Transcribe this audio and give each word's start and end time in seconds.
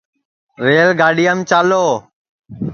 ریل 0.63 0.91
گاڈِؔیام 0.99 1.39
چالو 1.49 1.85